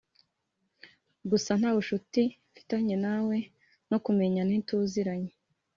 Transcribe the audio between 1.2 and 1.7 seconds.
gusa nta